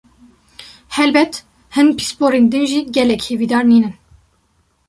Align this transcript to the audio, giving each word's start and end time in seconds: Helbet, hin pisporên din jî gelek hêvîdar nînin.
Helbet, 0.95 1.33
hin 1.75 1.89
pisporên 1.97 2.45
din 2.51 2.65
jî 2.71 2.81
gelek 2.95 3.21
hêvîdar 3.27 3.63
nînin. 3.71 3.95